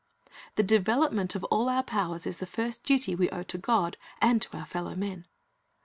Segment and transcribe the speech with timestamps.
[0.55, 4.41] The development of all our powers is the first duty we owe to God and
[4.41, 5.27] to our fellow men.